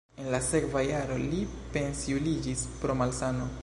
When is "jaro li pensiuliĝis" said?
0.87-2.69